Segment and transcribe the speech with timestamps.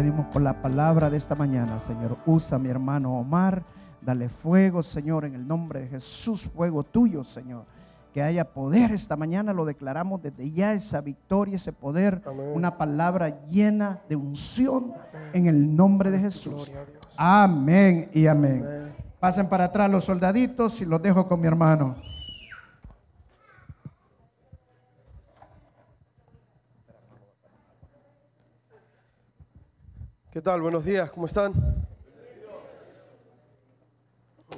[0.00, 3.62] pedimos por la palabra de esta mañana, Señor, usa a mi hermano Omar,
[4.00, 7.66] dale fuego, Señor, en el nombre de Jesús, fuego tuyo, Señor.
[8.14, 12.22] Que haya poder esta mañana, lo declaramos desde ya esa victoria, ese poder,
[12.54, 14.94] una palabra llena de unción
[15.34, 16.72] en el nombre de Jesús.
[17.14, 18.94] Amén y amén.
[19.18, 21.94] Pasen para atrás los soldaditos y los dejo con mi hermano.
[30.32, 30.60] ¿Qué tal?
[30.60, 31.52] Buenos días, ¿cómo están?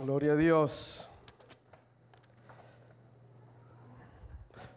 [0.04, 1.08] Gloria a Dios.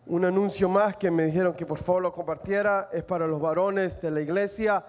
[0.06, 4.00] un anuncio más que me dijeron que por favor lo compartiera, es para los varones
[4.00, 4.86] de la iglesia.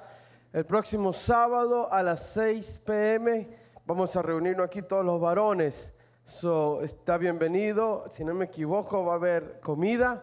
[0.52, 3.48] El próximo sábado a las 6 pm
[3.84, 5.92] vamos a reunirnos aquí todos los varones.
[6.24, 10.22] So, está bienvenido, si no me equivoco va a haber comida,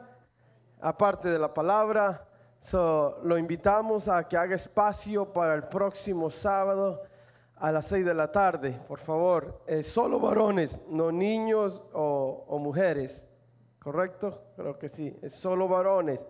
[0.79, 2.25] aparte de la palabra.
[2.63, 7.03] So, lo invitamos a que haga espacio para el próximo sábado
[7.57, 9.65] a las 6 de la tarde, por favor.
[9.83, 13.25] solo varones, no niños o, o mujeres.
[13.79, 14.45] ¿Correcto?
[14.55, 15.13] Creo que sí.
[15.21, 16.25] Es solo varones.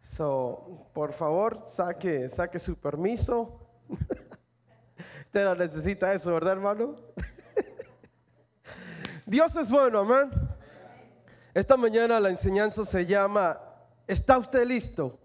[0.00, 3.58] So, por favor, saque, saque su permiso.
[5.26, 6.94] Usted no necesita eso, ¿verdad, hermano?
[9.26, 10.30] Dios es bueno, amén.
[11.52, 13.58] Esta mañana la enseñanza se llama
[14.06, 15.18] ¿Está usted listo?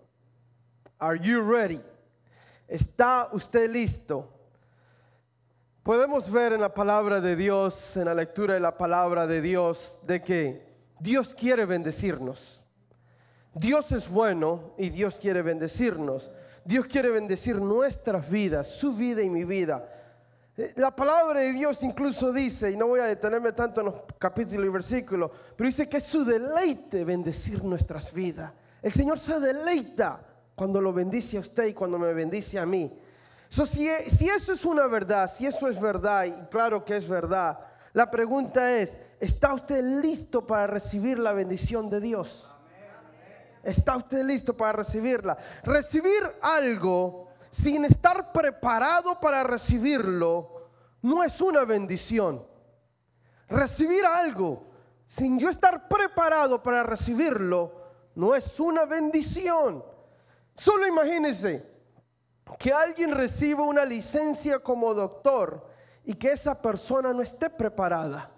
[1.04, 1.82] Are you ready?
[2.66, 4.26] ¿Está usted listo?
[5.84, 9.98] Podemos ver en la palabra de Dios, en la lectura de la palabra de Dios,
[10.04, 10.66] de que
[11.02, 12.62] Dios quiere bendecirnos.
[13.54, 16.32] Dios es bueno y Dios quiere bendecirnos.
[16.64, 19.84] Dios quiere bendecir nuestras vidas, su vida y mi vida.
[20.56, 23.96] Eh, la palabra de Dios incluso dice, y no voy a detenerme tanto en los
[24.18, 28.54] capítulos y versículos, pero dice que es su deleite bendecir nuestras vidas.
[28.82, 32.92] El Señor se deleita cuando lo bendice a usted y cuando me bendice a mí.
[33.50, 37.60] si, si eso es una verdad, si eso es verdad, y claro que es verdad,
[37.94, 42.52] la pregunta es, ¿Está usted listo para recibir la bendición de Dios?
[43.64, 45.38] ¿Está usted listo para recibirla?
[45.64, 50.68] Recibir algo sin estar preparado para recibirlo
[51.02, 52.46] no es una bendición.
[53.48, 54.66] Recibir algo
[55.08, 57.72] sin yo estar preparado para recibirlo
[58.16, 59.86] no es una bendición.
[60.56, 61.66] Solo imagínese
[62.60, 65.68] que alguien reciba una licencia como doctor
[66.06, 68.30] y que esa persona no esté preparada.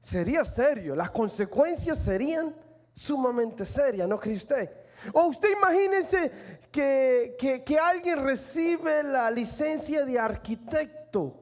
[0.00, 2.54] Sería serio, las consecuencias serían
[2.92, 4.70] sumamente serias, ¿no cree usted?
[5.12, 11.41] O usted imagínese que, que alguien recibe la licencia de arquitecto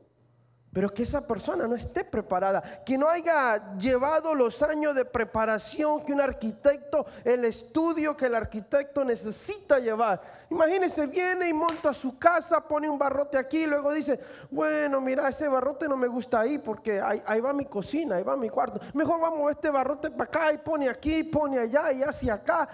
[0.72, 6.04] pero que esa persona no esté preparada, que no haya llevado los años de preparación
[6.04, 10.20] que un arquitecto, el estudio que el arquitecto necesita llevar.
[10.48, 14.20] Imagínese, viene y monta su casa, pone un barrote aquí, y luego dice,
[14.50, 18.36] bueno, mira, ese barrote no me gusta ahí porque ahí, va mi cocina, ahí va
[18.36, 18.80] mi cuarto.
[18.94, 22.68] Mejor vamos a este barrote para acá y pone aquí, pone allá y hacia acá.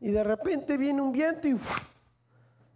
[0.00, 1.58] Y de repente viene un viento y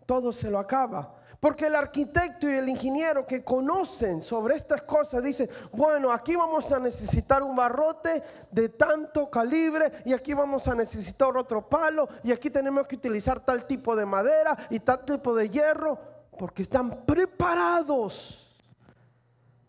[0.04, 1.16] todo se lo acaba.
[1.41, 6.72] Porque el arquitecto y el ingeniero que conocen sobre estas cosas dicen, bueno, aquí vamos
[6.72, 12.32] a necesitar un barrote de tanto calibre y aquí vamos a necesitar otro palo y
[12.32, 15.98] aquí tenemos que utilizar tal tipo de madera y tal tipo de hierro,
[16.38, 18.42] porque están preparados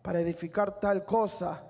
[0.02, 1.62] para edificar tal cosa.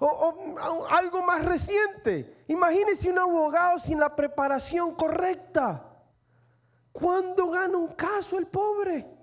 [0.00, 5.84] O, algo más reciente, imagínense un abogado sin la preparación correcta.
[6.90, 9.19] ¿Cuándo gana un caso el pobre?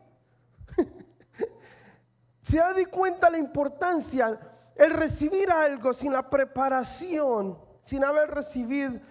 [2.47, 4.39] ¿Se da cuenta la importancia?
[4.73, 9.01] El recibir algo sin la preparación, sin haber recibido,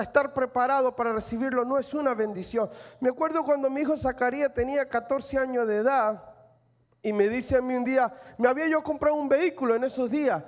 [0.00, 2.68] estar preparado para recibirlo, no es una bendición.
[2.98, 6.24] Me acuerdo cuando mi hijo Zacarías tenía 14 años de edad
[7.02, 10.10] y me dice a mí un día, me había yo comprado un vehículo en esos
[10.10, 10.42] días.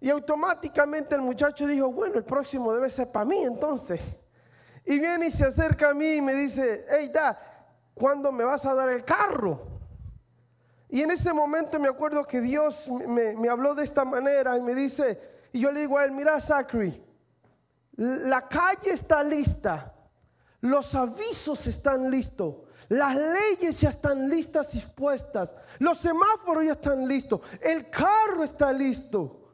[0.00, 4.00] Y automáticamente el muchacho dijo, bueno, el próximo debe ser para mí entonces.
[4.86, 7.38] Y viene y se acerca a mí y me dice, hey, da,
[7.92, 9.77] ¿cuándo me vas a dar el carro?
[10.88, 14.74] Y en ese momento me acuerdo que Dios me, habló de esta manera y me
[14.74, 15.20] dice,
[15.52, 17.02] y yo le digo a él, mira Zachary,
[17.96, 19.94] la calle está lista,
[20.60, 22.56] los avisos están listos,
[22.88, 28.72] las leyes ya están listas y puestas, los semáforos ya están listos, el carro está
[28.72, 29.52] listo,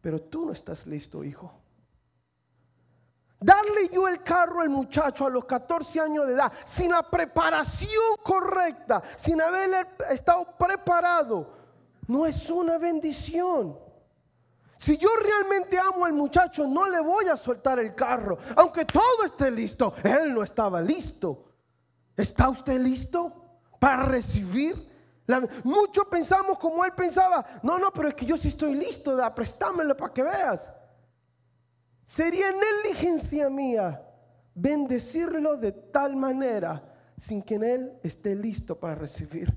[0.00, 1.59] pero tú no estás listo, hijo.
[3.40, 8.16] Darle yo el carro al muchacho a los 14 años de edad, sin la preparación
[8.22, 11.50] correcta, sin haber estado preparado,
[12.06, 13.78] no es una bendición.
[14.76, 18.38] Si yo realmente amo al muchacho, no le voy a soltar el carro.
[18.56, 21.44] Aunque todo esté listo, él no estaba listo.
[22.16, 23.32] ¿Está usted listo
[23.78, 24.74] para recibir?
[25.64, 27.44] Muchos pensamos como él pensaba.
[27.62, 30.70] No, no, pero es que yo sí estoy listo, da, préstamelo para que veas.
[32.10, 34.02] Sería negligencia mía
[34.52, 36.82] bendecirlo de tal manera
[37.16, 39.56] sin que en él esté listo para recibir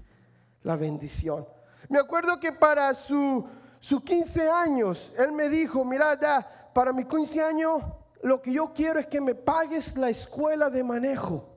[0.62, 1.48] la bendición.
[1.90, 3.44] Me acuerdo que para su,
[3.80, 7.82] su 15 años, él me dijo, mira, ya, para mi 15 años,
[8.22, 11.56] lo que yo quiero es que me pagues la escuela de manejo.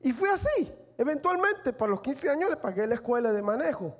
[0.00, 0.72] Y fue así.
[0.96, 3.94] Eventualmente, para los 15 años le pagué la escuela de manejo.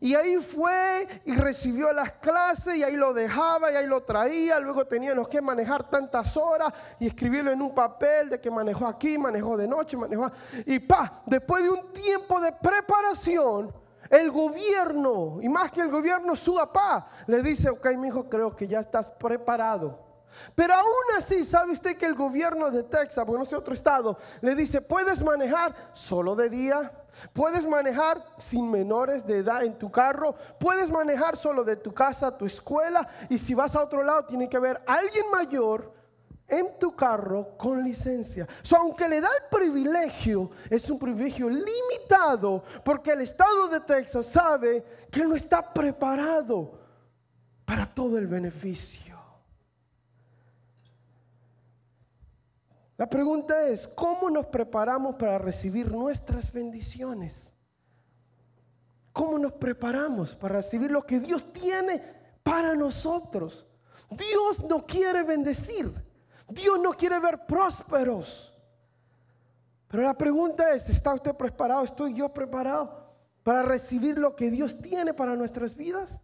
[0.00, 4.60] Y ahí fue y recibió las clases y ahí lo dejaba y ahí lo traía.
[4.60, 9.16] Luego teníamos que manejar tantas horas y escribirlo en un papel de que manejó aquí,
[9.16, 10.30] manejó de noche, manejó.
[10.66, 13.72] Y pa, después de un tiempo de preparación,
[14.10, 18.54] el gobierno, y más que el gobierno, su papá, le dice, ok, mi hijo, creo
[18.54, 20.05] que ya estás preparado.
[20.54, 24.18] Pero aún así, ¿sabe usted que el gobierno de Texas, porque no sé otro estado,
[24.40, 26.92] le dice, puedes manejar solo de día?
[27.32, 30.34] Puedes manejar sin menores de edad en tu carro.
[30.60, 33.08] Puedes manejar solo de tu casa tu escuela.
[33.30, 35.96] Y si vas a otro lado, tiene que haber alguien mayor
[36.48, 38.46] en tu carro con licencia.
[38.76, 44.84] aunque le da el privilegio, es un privilegio limitado porque el estado de Texas sabe
[45.10, 46.78] que no está preparado
[47.64, 49.15] para todo el beneficio.
[52.96, 57.52] La pregunta es, ¿cómo nos preparamos para recibir nuestras bendiciones?
[59.12, 62.02] ¿Cómo nos preparamos para recibir lo que Dios tiene
[62.42, 63.66] para nosotros?
[64.10, 65.92] Dios no quiere bendecir.
[66.48, 68.54] Dios no quiere ver prósperos.
[69.88, 71.84] Pero la pregunta es, ¿está usted preparado?
[71.84, 76.20] ¿Estoy yo preparado para recibir lo que Dios tiene para nuestras vidas?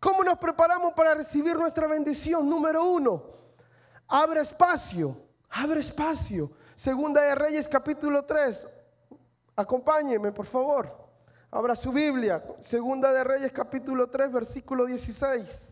[0.00, 2.48] ¿Cómo nos preparamos para recibir nuestra bendición?
[2.48, 3.24] Número uno,
[4.08, 6.50] abre espacio Abre espacio.
[6.74, 8.66] Segunda de Reyes capítulo 3.
[9.54, 10.90] Acompáñeme, por favor.
[11.50, 12.42] Abra su Biblia.
[12.60, 15.68] Segunda de Reyes capítulo 3, versículo 16.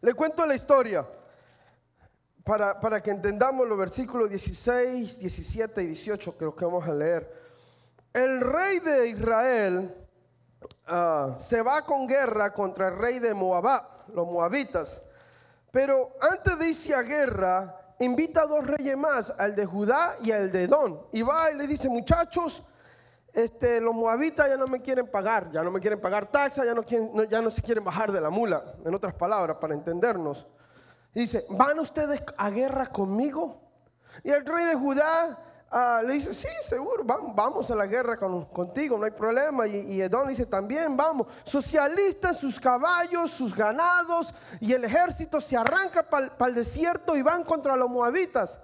[0.00, 1.06] Le cuento la historia
[2.46, 7.28] para, que entendamos los versículos 16, 17 y 18 creo que vamos a leer.
[8.12, 10.06] El rey de Israel
[10.86, 13.82] ah, se va con guerra contra el rey de Moab,
[14.14, 15.02] los moabitas.
[15.72, 20.30] Pero antes de irse a guerra, invita a dos reyes más, al de Judá y
[20.30, 21.00] al de Edom.
[21.10, 22.64] Y va y le dice, muchachos,
[23.32, 26.74] este, los moabitas ya no me quieren pagar, ya no me quieren pagar taxa, ya
[26.74, 26.84] no,
[27.24, 30.46] ya no se quieren bajar de la mula, en otras palabras, para entendernos
[31.12, 33.60] dice, ¿van ustedes a guerra conmigo?
[34.22, 35.38] Y el rey de Judá
[35.70, 39.66] ah, le dice, sí, seguro, vamos, a la guerra contigo, no hay problema.
[39.66, 41.26] Y, y dice, también vamos.
[41.44, 47.44] Socialistas, sus caballos, sus ganados y el ejército se arranca para el desierto y van
[47.44, 48.58] contra los moabitas.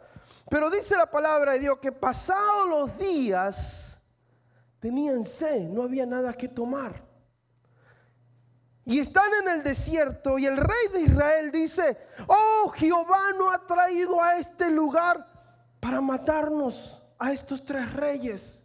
[0.48, 3.98] Pero dice la palabra de Dios que pasados los días
[4.80, 7.11] tenían sed, no había nada que tomar.
[8.84, 11.96] Y están en el desierto y el rey de Israel dice,
[12.27, 15.24] oh Jehová no ha traído a este lugar
[15.79, 18.65] para matarnos a estos tres reyes.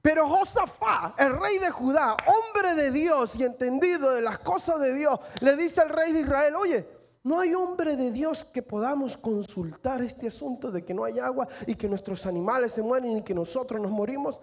[0.00, 4.92] Pero Josafá, el rey de Judá, hombre de Dios y entendido de las cosas de
[4.92, 6.88] Dios, le dice al rey de Israel, oye,
[7.22, 11.46] no hay hombre de Dios que podamos consultar este asunto de que no hay agua
[11.68, 14.40] y que nuestros animales se mueren y que nosotros nos morimos.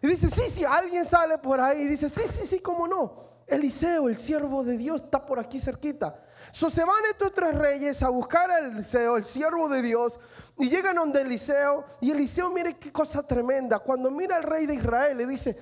[0.00, 3.29] Y dice, sí, sí, alguien sale por ahí y dice, sí, sí, sí, cómo no.
[3.50, 6.22] Eliseo, el siervo de Dios, está por aquí cerquita.
[6.52, 10.18] So, se van estos tres reyes a buscar a Eliseo, el siervo de Dios,
[10.58, 11.84] y llegan donde Eliseo.
[12.00, 13.78] Y Eliseo, mire qué cosa tremenda.
[13.78, 15.56] Cuando mira al rey de Israel, le dice: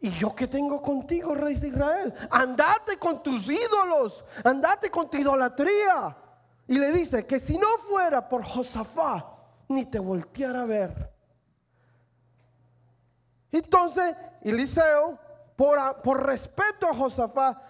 [0.00, 2.14] ¿Y yo qué tengo contigo, rey de Israel?
[2.30, 6.16] Andate con tus ídolos, andate con tu idolatría.
[6.66, 9.26] Y le dice que si no fuera por Josafá,
[9.68, 11.12] ni te volteara a ver.
[13.50, 15.18] Entonces, Eliseo
[16.02, 17.62] por, respeto a Josafá,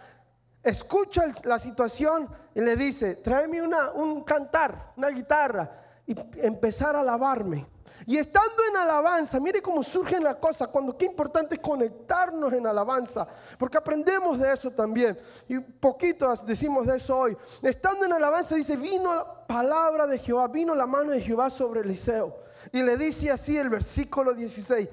[0.63, 5.71] escucha la situación y le dice, tráeme una, un cantar, una guitarra
[6.07, 7.67] y empezar a alabarme.
[8.07, 12.67] Y estando en alabanza, mire cómo surge la cosa, cuando qué importante es conectarnos en
[12.67, 15.19] alabanza, porque aprendemos de eso también.
[15.47, 17.37] Y poquito decimos de eso hoy.
[17.61, 21.83] Estando en alabanza, dice, vino la palabra de Jehová, vino la mano de Jehová sobre
[21.83, 22.39] Eliseo.
[22.73, 24.89] Y le dice así el versículo 16,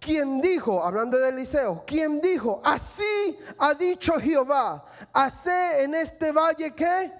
[0.00, 6.74] quien dijo, hablando de Eliseo, quien dijo, así ha dicho Jehová, hace en este valle
[6.74, 7.12] que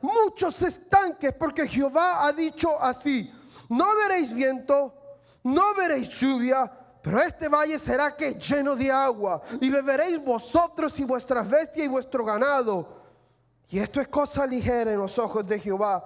[0.00, 3.30] muchos estanques, porque Jehová ha dicho así,
[3.68, 4.94] no veréis viento,
[5.44, 6.72] no veréis lluvia,
[7.02, 11.88] pero este valle será que lleno de agua, y beberéis vosotros y vuestras bestias y
[11.88, 12.96] vuestro ganado.
[13.68, 16.02] Y esto es cosa ligera en los ojos de Jehová.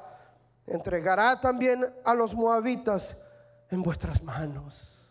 [0.66, 3.16] Entregará también a los moabitas
[3.70, 5.01] en vuestras manos.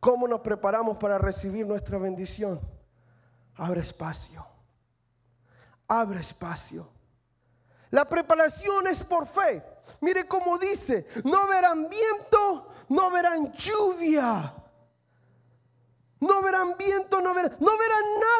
[0.00, 2.60] ¿Cómo nos preparamos para recibir nuestra bendición?
[3.56, 4.46] Abre espacio.
[5.88, 6.88] Abre espacio.
[7.90, 9.62] La preparación es por fe.
[10.00, 14.52] Mire cómo dice, no verán viento, no verán lluvia.
[16.18, 17.52] No verán viento, no verán,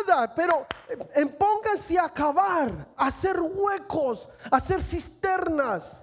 [0.06, 6.02] nada, pero eh, pónganse a cavar, a hacer huecos, a hacer cisternas.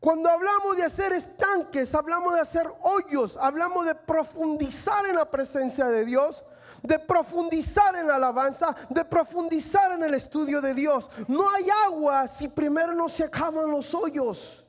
[0.00, 5.86] Cuando hablamos de hacer estanques, hablamos de hacer hoyos, hablamos de profundizar en la presencia
[5.86, 6.44] de Dios,
[6.82, 11.08] de profundizar en la alabanza, de profundizar en el estudio de Dios.
[11.26, 14.64] No hay agua si primero no se acaban los hoyos.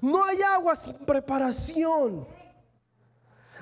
[0.00, 2.26] No hay agua sin preparación.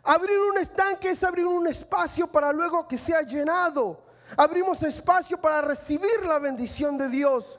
[0.05, 4.05] Abrir un estanque es abrir un espacio para luego que sea llenado.
[4.37, 7.59] Abrimos espacio para recibir la bendición de Dios.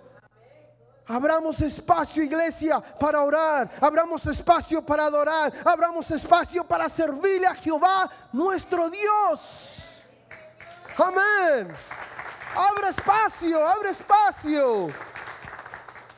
[1.09, 3.71] Abramos espacio, iglesia, para orar.
[3.81, 5.51] Abramos espacio para adorar.
[5.65, 9.79] Abramos espacio para servirle a Jehová, nuestro Dios.
[10.95, 11.73] Amén.
[12.55, 14.89] Abre espacio, abre espacio.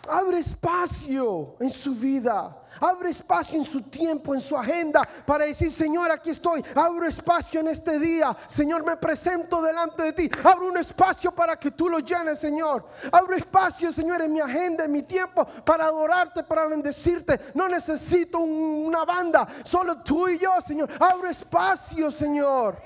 [0.09, 2.60] Abre espacio en su vida.
[2.81, 6.65] Abre espacio en su tiempo, en su agenda, para decir, Señor, aquí estoy.
[6.73, 8.35] Abro espacio en este día.
[8.47, 10.31] Señor, me presento delante de ti.
[10.43, 12.87] Abro un espacio para que tú lo llenes, Señor.
[13.11, 17.39] Abro espacio, Señor, en mi agenda, en mi tiempo, para adorarte, para bendecirte.
[17.53, 20.89] No necesito una banda, solo tú y yo, Señor.
[20.99, 22.81] Abro espacio, Señor.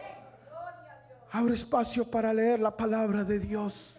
[1.32, 3.98] Abro espacio para leer la palabra de Dios.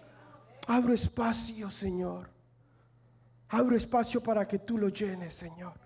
[0.66, 2.28] Abro espacio, Señor.
[3.48, 5.85] Abro espacio para que tú lo llenes, Señor.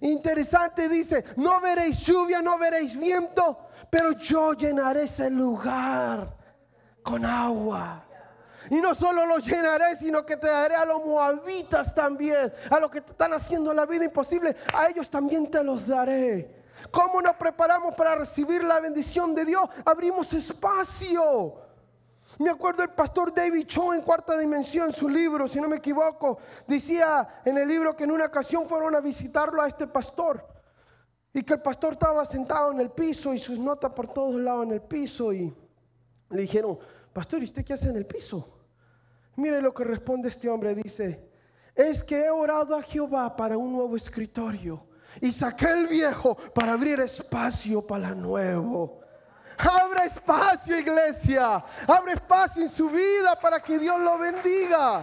[0.00, 6.36] Interesante dice, no veréis lluvia, no veréis viento, pero yo llenaré ese lugar
[7.02, 8.04] con agua.
[8.70, 12.90] Y no solo lo llenaré, sino que te daré a los moabitas también, a los
[12.90, 16.62] que te están haciendo la vida imposible, a ellos también te los daré.
[16.90, 19.68] ¿Cómo nos preparamos para recibir la bendición de Dios?
[19.84, 21.71] Abrimos espacio.
[22.38, 26.38] Me acuerdo el pastor David Cho en cuarta dimensión, su libro, si no me equivoco,
[26.66, 30.46] decía en el libro que en una ocasión fueron a visitarlo a este pastor
[31.32, 34.66] y que el pastor estaba sentado en el piso y sus notas por todos lados
[34.66, 35.54] en el piso y
[36.30, 36.78] le dijeron,
[37.12, 38.48] pastor, ¿y usted qué hace en el piso?
[39.36, 41.28] Mire lo que responde este hombre, dice,
[41.74, 44.86] es que he orado a Jehová para un nuevo escritorio
[45.20, 49.00] y saqué el viejo para abrir espacio para el nuevo.
[49.58, 51.64] Abre espacio, iglesia.
[51.86, 55.02] Abre espacio en su vida para que Dios lo bendiga.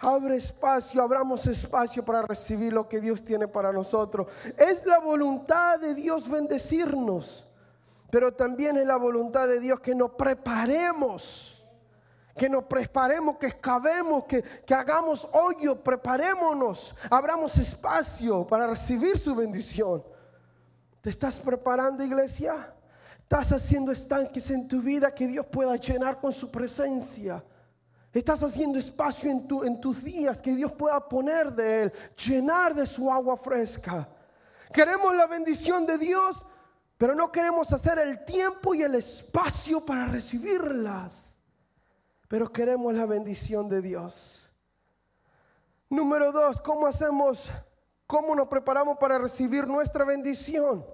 [0.00, 4.26] Abre espacio, abramos espacio para recibir lo que Dios tiene para nosotros.
[4.56, 7.46] Es la voluntad de Dios bendecirnos,
[8.10, 11.48] pero también es la voluntad de Dios que nos preparemos
[12.36, 19.34] que nos preparemos, que excavemos, que, que, hagamos hoyo, preparémonos, abramos espacio para recibir su
[19.34, 20.02] bendición.
[21.02, 22.72] ¿Te estás preparando, iglesia?
[23.18, 27.44] ¿Estás haciendo estanques en tu vida que Dios pueda llenar con su presencia?
[28.12, 31.92] ¿Estás haciendo espacio en, tu, en tus días que Dios pueda poner de Él,
[32.24, 34.08] llenar de su agua fresca?
[34.72, 36.46] Queremos la bendición de Dios,
[36.96, 41.36] pero no queremos hacer el tiempo y el espacio para recibirlas.
[42.28, 44.48] Pero queremos la bendición de Dios.
[45.90, 47.50] Número dos, ¿cómo hacemos
[48.12, 50.84] ¿Cómo nos preparamos para recibir nuestra bendición?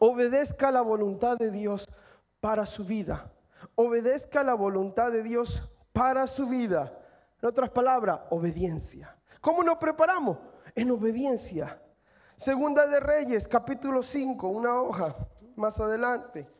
[0.00, 1.88] Obedezca la voluntad de Dios
[2.40, 3.32] para su vida.
[3.76, 6.92] Obedezca la voluntad de Dios para su vida.
[7.40, 9.16] En otras palabras, obediencia.
[9.40, 10.38] ¿Cómo nos preparamos?
[10.74, 11.80] En obediencia.
[12.34, 15.14] Segunda de Reyes, capítulo 5, una hoja
[15.54, 16.50] más adelante.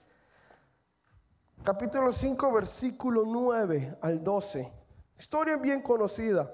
[1.64, 4.72] Capítulo 5, versículo 9 al 12.
[5.18, 6.48] Historia bien conocida.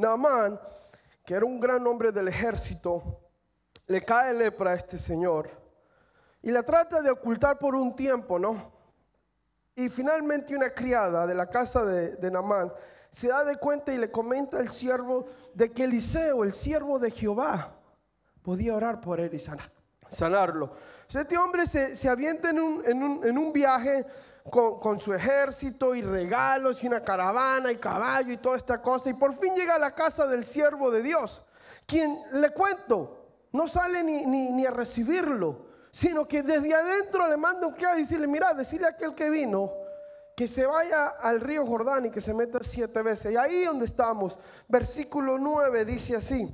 [0.00, 0.58] Naamán,
[1.24, 3.20] que era un gran hombre del ejército,
[3.86, 5.50] le cae lepra a este señor
[6.42, 8.72] y la trata de ocultar por un tiempo, ¿no?
[9.74, 12.72] Y finalmente una criada de la casa de, de Naamán
[13.10, 17.10] se da de cuenta y le comenta al siervo de que Eliseo, el siervo de
[17.10, 17.76] Jehová,
[18.42, 19.40] podía orar por él y
[20.08, 20.72] sanarlo.
[21.08, 24.06] este hombre se, avienta en un, en un viaje
[24.50, 29.10] con, su ejército y regalos y una caravana y caballo y toda esta cosa.
[29.10, 31.44] Y por fin llega a la casa del siervo de Dios,
[31.86, 35.70] quien le cuento, no sale ni, ni, a recibirlo.
[35.92, 39.28] sino que desde adentro le manda un criado y decirle, mira, decirle a aquel que
[39.28, 39.72] vino
[40.36, 43.32] que se vaya al río Jordán y que se meta siete veces.
[43.32, 44.38] Y ahí donde estamos,
[44.68, 46.48] versículo 9 dice así.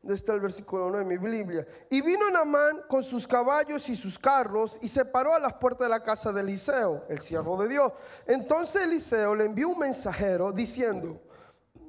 [0.00, 1.66] ¿Dónde está el versículo 9 de mi Biblia?
[1.90, 5.86] Y vino Namán con sus caballos y sus carros y se paró a las puertas
[5.86, 7.92] de la casa de Eliseo, el siervo de Dios.
[8.24, 11.20] Entonces Eliseo le envió un mensajero diciendo,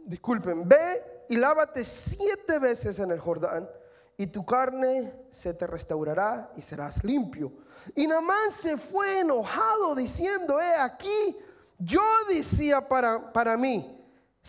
[0.06, 3.70] disculpen, ve y lávate siete veces en el Jordán
[4.18, 7.54] y tu carne se te restaurará y serás limpio.
[7.96, 11.38] Y Namán se fue enojado diciendo, he aquí,
[11.78, 13.99] yo decía para, para mí,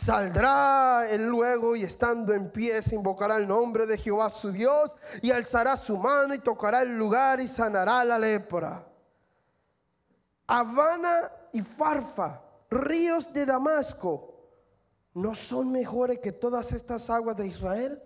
[0.02, 4.97] Saldrá él luego y estando en pie se invocará el nombre de Jehová su Dios
[5.21, 8.83] y alzará su mano y tocará el lugar y sanará la lepra.
[10.47, 12.40] Habana y Farfa,
[12.71, 14.40] ríos de Damasco,
[15.12, 18.02] ¿no son mejores que todas estas aguas de Israel?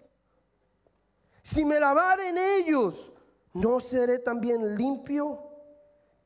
[1.45, 3.13] Si me lavare en ellos,
[3.53, 5.39] ¿no seré también limpio?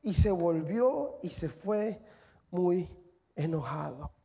[0.01, 2.01] Y se volvió y se fue
[2.49, 2.89] muy
[3.35, 4.18] enojado.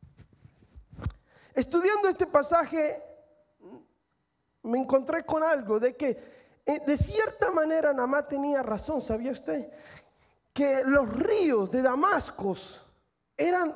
[1.55, 3.01] Estudiando este pasaje,
[4.63, 9.71] me encontré con algo de que eh, de cierta manera Namá tenía razón, ¿sabía usted?
[10.51, 12.55] Que los ríos de Damasco
[13.37, 13.73] eran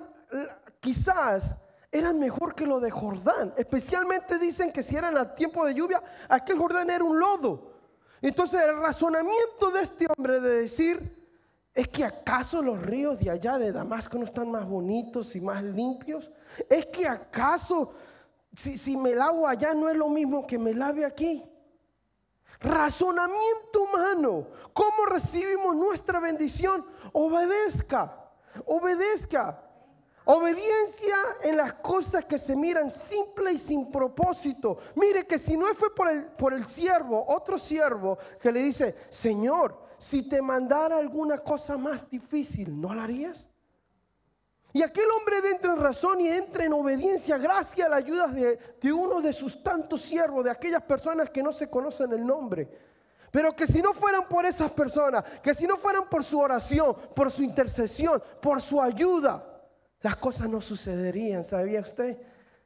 [0.80, 1.56] quizás
[1.92, 3.54] eran mejor que los de Jordán.
[3.58, 7.74] Especialmente dicen que si eran a tiempo de lluvia, aquel Jordán era un lodo.
[8.22, 11.20] Entonces el razonamiento de este hombre de decir,
[11.74, 15.64] ¿Es que acaso los ríos de allá de Damasco no están más bonitos y más
[15.64, 16.30] limpios?
[16.70, 17.94] ¿Es que acaso
[18.54, 21.44] si, me lavo allá no es lo mismo que me lave aquí?
[22.60, 24.48] Razonamiento humano.
[24.74, 26.86] ¿Cómo recibimos nuestra bendición?
[27.14, 28.32] Obedezca,
[28.66, 29.66] obedezca.
[30.32, 34.78] Obediencia en las cosas que se miran simple y sin propósito.
[34.94, 38.96] Mire que si no fue por el, por el siervo, otro siervo que le dice,
[39.10, 43.49] Señor, si te mandara alguna cosa más difícil, ¿no la harías?
[44.72, 48.60] Y aquel hombre entra en razón y entra en obediencia gracias a la ayuda de,
[48.80, 52.70] de, uno de sus tantos siervos, de aquellas personas que no se conocen el nombre.
[53.32, 56.96] Pero que si no fueran por esas personas, que si no fueran por su oración,
[57.16, 59.46] por su intercesión, por su ayuda,
[60.02, 62.18] las cosas no sucederían, ¿sabía usted?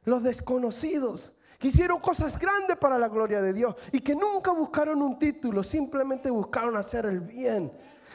[0.04, 5.00] Los desconocidos que hicieron cosas grandes para la gloria de Dios y que nunca buscaron
[5.02, 7.72] un título, simplemente buscaron hacer el bien.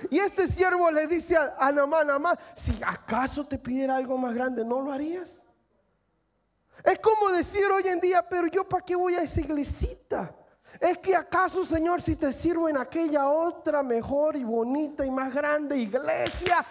[0.10, 4.64] Y este siervo le dice a, a Namán, si acaso te pidiera algo más grande,
[4.64, 5.42] ¿no lo harías?
[6.84, 10.36] Es como decir hoy en día, pero yo para qué voy a esa iglesita.
[10.80, 15.34] Es que acaso, Señor, si te sirvo en aquella otra mejor y bonita y más
[15.34, 16.66] grande iglesia,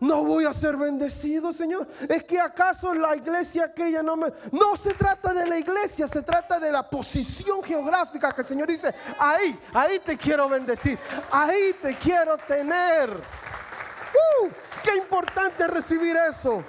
[0.00, 1.86] no voy a ser bendecido, Señor.
[2.08, 4.32] Es que acaso la iglesia aquella no me...
[4.52, 8.68] No se trata de la iglesia, se trata de la posición geográfica que el Señor
[8.68, 10.98] dice, ahí, ahí te quiero bendecir,
[11.30, 13.10] ahí te quiero tener.
[13.10, 14.48] ¡Uh!
[14.82, 16.62] qué importante recibir eso.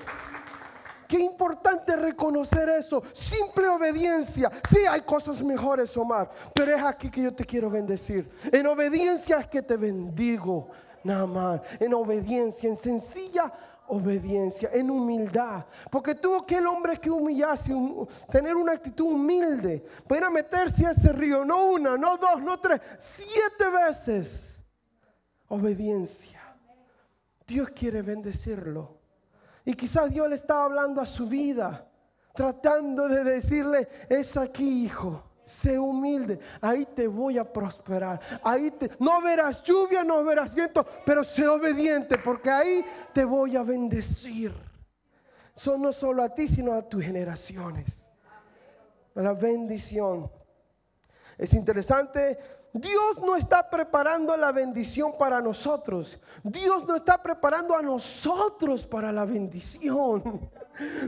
[1.08, 3.02] Qué importante reconocer eso.
[3.14, 4.52] Simple obediencia.
[4.70, 8.30] Sí, hay cosas mejores, Omar, pero es aquí que yo te quiero bendecir.
[8.52, 10.70] En obediencia es que te bendigo
[11.08, 13.52] nada más, en obediencia, en sencilla
[13.88, 15.66] obediencia, en humildad.
[15.90, 17.74] Porque tuvo que el hombre que humillarse,
[18.30, 22.82] tener una actitud humilde, para meterse a ese río, no una, no dos, no tres,
[22.98, 24.60] siete veces.
[25.48, 26.42] Obediencia.
[27.46, 28.98] Dios quiere bendecirlo.
[29.64, 31.90] Y quizás Dios le estaba hablando a su vida,
[32.34, 35.24] tratando de decirle, es aquí, hijo.
[35.48, 38.20] Sé humilde, ahí te voy a prosperar.
[38.44, 43.56] Ahí te, no verás lluvia, no verás viento, pero sé obediente porque ahí te voy
[43.56, 44.54] a bendecir.
[45.56, 48.06] Son no solo a ti, sino a tus generaciones.
[49.16, 50.30] La bendición.
[51.38, 52.38] Es interesante
[52.74, 56.20] Dios no está preparando la bendición para nosotros.
[56.44, 60.50] Dios no está preparando a nosotros para la bendición.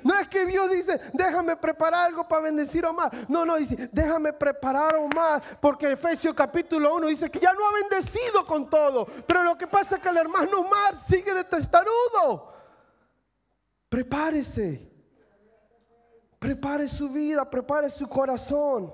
[0.03, 3.12] No es que Dios dice, déjame preparar algo para bendecir a Omar.
[3.27, 5.60] No, no, dice, déjame preparar a Omar.
[5.60, 9.05] Porque Efesios capítulo 1 dice que ya no ha bendecido con todo.
[9.27, 12.53] Pero lo que pasa es que el hermano Omar sigue de testarudo.
[13.89, 14.88] Prepárese.
[16.39, 18.93] Prepare su vida, prepare su corazón.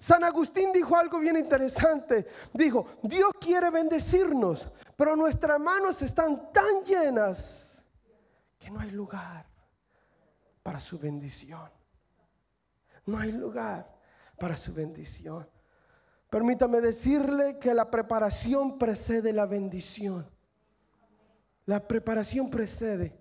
[0.00, 2.26] San Agustín dijo algo bien interesante.
[2.52, 7.84] Dijo, Dios quiere bendecirnos, pero nuestras manos están tan llenas
[8.58, 9.55] que no hay lugar
[10.66, 11.70] para su bendición.
[13.06, 13.88] No hay lugar
[14.36, 15.48] para su bendición.
[16.28, 20.28] Permítame decirle que la preparación precede la bendición.
[21.66, 23.16] La preparación precede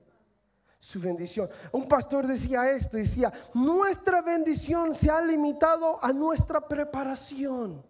[0.79, 1.47] su bendición.
[1.71, 7.85] Un pastor decía esto, decía, nuestra bendición se ha limitado a nuestra preparación.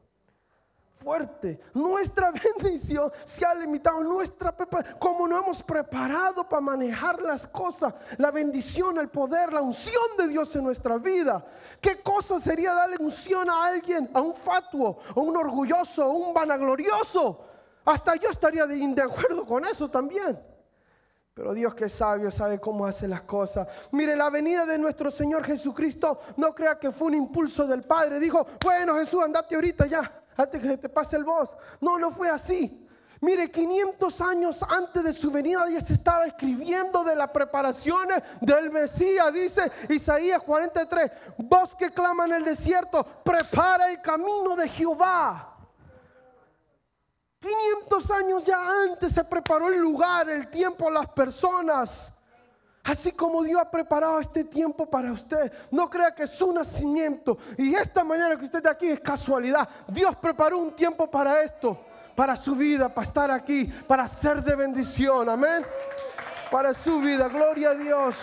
[1.05, 1.59] Fuerte.
[1.75, 4.03] Nuestra bendición se ha limitado.
[4.03, 4.53] Nuestra
[4.99, 10.27] como no hemos preparado para manejar las cosas, la bendición, el poder, la unción de
[10.27, 11.45] Dios en nuestra vida.
[11.79, 16.33] ¿Qué cosa sería darle unción a alguien, a un fatuo, a un orgulloso, a un
[16.33, 17.45] vanaglorioso?
[17.85, 20.41] Hasta yo estaría de acuerdo con eso también.
[21.35, 23.67] Pero Dios que es sabio sabe cómo hace las cosas.
[23.91, 28.19] Mire, la venida de nuestro Señor Jesucristo no crea que fue un impulso del Padre.
[28.19, 31.55] Dijo, bueno Jesús, andate ahorita ya, antes que te pase el voz.
[31.81, 32.81] No, no fue así.
[33.21, 38.69] Mire, 500 años antes de su venida ya se estaba escribiendo de las preparaciones del
[38.69, 39.33] Mesías.
[39.33, 45.57] Dice Isaías 43, vos que clama en el desierto, prepara el camino de Jehová.
[47.39, 52.11] 500 años ya antes se preparó el lugar, el tiempo, las personas.
[52.85, 55.51] Así como Dios ha preparado este tiempo para usted.
[55.71, 57.35] No crea que su nacimiento.
[57.57, 59.67] Y esta mañana que usted está aquí es casualidad.
[59.87, 61.79] Dios preparó un tiempo para esto.
[62.15, 63.65] Para su vida, para estar aquí.
[63.87, 65.27] Para ser de bendición.
[65.29, 65.65] Amén.
[66.51, 67.27] Para su vida.
[67.27, 68.17] Gloria a Dios.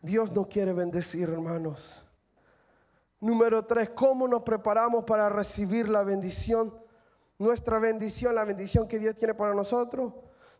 [0.00, 2.04] Dios no quiere bendecir, hermanos.
[3.18, 6.72] Número tres, ¿cómo nos preparamos para recibir la bendición?
[7.38, 10.12] Nuestra bendición, la bendición que Dios tiene para nosotros.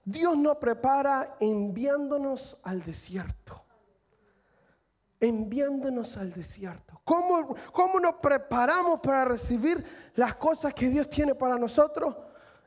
[0.06, 3.64] Dios nos prepara enviándonos al desierto.
[5.18, 7.00] Enviándonos al desierto.
[7.04, 12.14] ¿Cómo, ¿Cómo nos preparamos para recibir las cosas que Dios tiene para nosotros?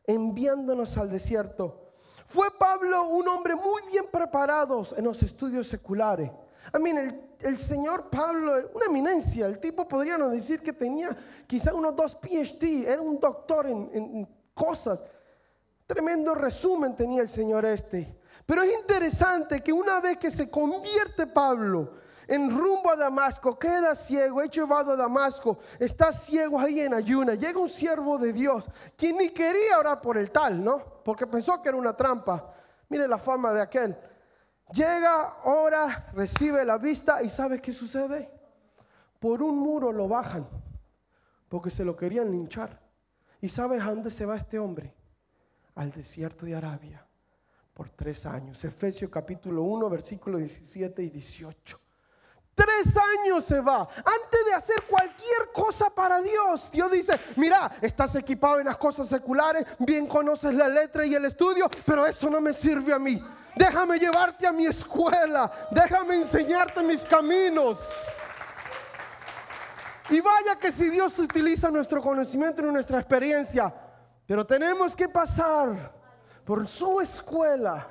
[0.05, 1.93] Enviándonos al desierto.
[2.27, 6.29] Fue Pablo un hombre muy bien preparado en los estudios seculares.
[6.77, 11.15] I mean, el, señor Pablo, una eminencia, el tipo podríamos decir que tenía
[11.47, 15.01] quizá unos dos PhD, era un doctor en, en cosas.
[15.89, 18.15] Tremendo resumen tenía el señor este.
[18.45, 21.93] Pero es interesante que una vez que se convierte Pablo
[22.27, 27.33] en rumbo a Damasco, queda ciego, es llevado a Damasco, está ciego ahí en ayuna,
[27.33, 31.01] llega un siervo de Dios, quien ni quería orar por el tal, ¿no?
[31.03, 32.53] Porque pensó que era una trampa.
[32.87, 33.97] Mire la fama de aquel.
[34.71, 38.29] Llega, ora, recibe la vista y ¿sabe qué sucede?
[39.17, 40.47] Por un muro lo bajan
[41.47, 42.79] porque se lo querían linchar.
[43.41, 44.98] ¿Y sabes a dónde se va este hombre?
[45.79, 47.01] Al desierto de Arabia
[47.73, 48.61] por tres años.
[48.65, 51.79] Efesios capítulo 1, versículos 17 y 18.
[52.53, 53.87] Tres años se va.
[53.95, 59.07] Antes de hacer cualquier cosa para Dios, Dios dice, mira, estás equipado en las cosas
[59.07, 63.23] seculares, bien conoces la letra y el estudio, pero eso no me sirve a mí.
[63.55, 65.49] Déjame llevarte a mi escuela.
[65.71, 67.79] Déjame enseñarte mis caminos.
[70.09, 73.73] Y vaya que si Dios utiliza nuestro conocimiento y nuestra experiencia,
[74.29, 75.91] pero tenemos que pasar
[76.45, 77.87] por su escuela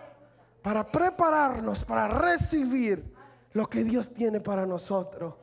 [0.62, 3.12] para prepararnos, para recibir
[3.54, 5.34] lo que Dios tiene para nosotros.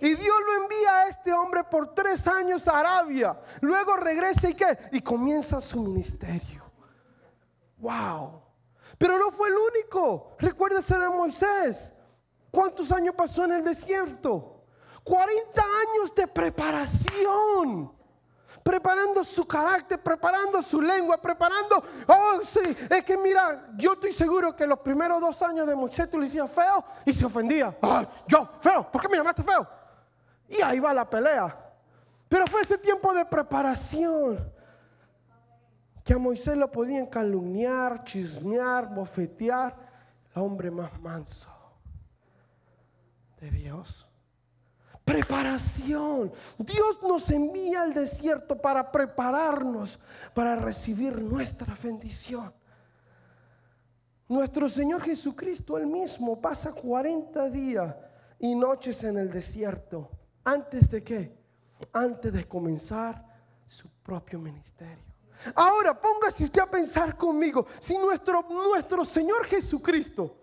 [0.00, 3.40] Y Dios lo envía a este hombre por tres años a Arabia.
[3.60, 4.76] Luego regresa y qué?
[4.90, 6.64] Y comienza su ministerio.
[7.78, 8.42] Wow.
[8.98, 10.34] Pero no fue el único.
[10.40, 11.92] Recuérdese de Moisés.
[12.50, 14.64] ¿Cuántos años pasó en el desierto?
[15.04, 18.01] 40 años de preparación.
[18.62, 21.82] Preparando su carácter, preparando su lengua, preparando.
[22.06, 26.08] Oh, sí, es que mira, yo estoy seguro que los primeros dos años de Moisés
[26.08, 27.76] tú le decías feo y se ofendía.
[28.26, 29.66] yo, feo, ¿por qué me llamaste feo?
[30.48, 31.56] Y ahí va la pelea.
[32.28, 34.52] Pero fue ese tiempo de preparación
[36.04, 39.76] que a Moisés lo podían calumniar, chismear, bofetear,
[40.34, 41.48] el hombre más manso
[43.40, 44.06] de Dios.
[45.04, 46.32] Preparación.
[46.58, 49.98] Dios nos envía al desierto para prepararnos
[50.34, 52.52] para recibir nuestra bendición.
[54.28, 57.94] Nuestro Señor Jesucristo, él mismo, pasa 40 días
[58.38, 60.10] y noches en el desierto.
[60.44, 61.36] ¿Antes de qué?
[61.92, 63.24] Antes de comenzar
[63.66, 65.04] su propio ministerio.
[65.54, 70.36] Ahora póngase usted a pensar conmigo, si nuestro, nuestro Señor Jesucristo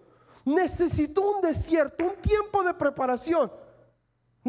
[0.46, 3.52] necesitó un desierto, un tiempo de preparación,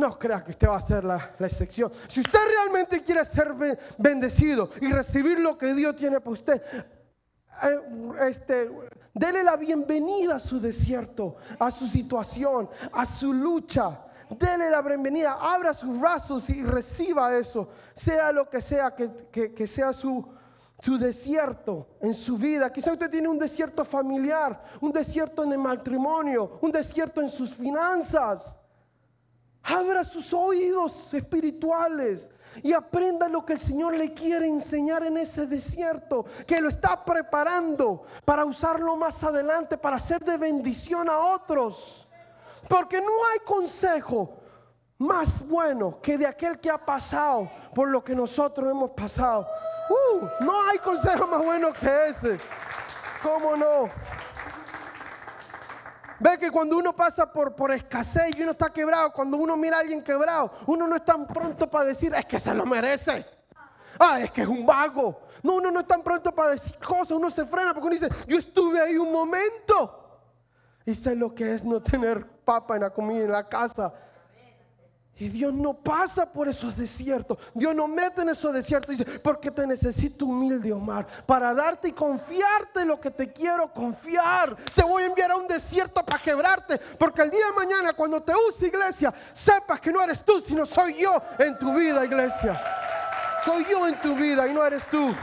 [0.00, 1.92] no crea que usted va a ser la, excepción.
[2.08, 3.54] Si usted realmente quiere ser
[3.98, 6.62] bendecido y recibir lo que Dios tiene para usted,
[7.62, 7.80] eh,
[8.28, 8.70] este,
[9.12, 14.06] dele la bienvenida a su desierto, a su situación, a su lucha.
[14.30, 19.92] Dele la bienvenida, abra sus brazos y reciba eso, sea lo que sea que sea
[19.92, 20.24] su,
[20.80, 22.72] su desierto en su vida.
[22.72, 27.54] Quizá usted tiene un desierto familiar, un desierto en el matrimonio, un desierto en sus
[27.54, 28.56] finanzas.
[29.62, 32.28] Abra sus oídos espirituales
[32.62, 37.04] y aprenda lo que el Señor le quiere enseñar en ese desierto, que lo está
[37.04, 42.08] preparando para usarlo más adelante, para ser de bendición a otros.
[42.68, 44.40] Porque no hay consejo
[44.98, 49.46] más bueno que de aquel que ha pasado por lo que nosotros hemos pasado.
[49.88, 52.38] Uh, no hay consejo más bueno que ese.
[53.22, 53.90] ¿Cómo no?
[56.20, 59.78] Ve que cuando uno pasa por, por escasez y uno está quebrado, cuando uno mira
[59.78, 63.26] a alguien quebrado, uno no es tan pronto para decir, es que se lo merece.
[63.98, 65.22] Ah, es que es un vago.
[65.42, 68.10] No, uno no es tan pronto para decir cosas, uno se frena porque uno dice,
[68.26, 70.00] yo estuve ahí un momento
[70.84, 73.92] y sé lo que es no tener papa en la comida en la casa.
[75.20, 77.36] Y Dios no pasa por esos desiertos.
[77.52, 78.96] Dios no mete en esos desiertos.
[78.96, 84.56] Dice, porque te necesito humilde, Omar, para darte y confiarte lo que te quiero confiar.
[84.74, 86.78] Te voy a enviar a un desierto para quebrarte.
[86.98, 90.64] Porque el día de mañana, cuando te use iglesia, sepas que no eres tú, sino
[90.64, 92.58] soy yo en tu vida, iglesia.
[93.44, 95.14] Soy yo en tu vida y no eres tú.